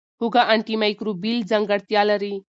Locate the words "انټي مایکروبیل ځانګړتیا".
0.53-2.01